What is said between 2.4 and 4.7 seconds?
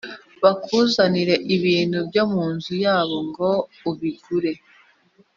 nzu yabo ngo ubigure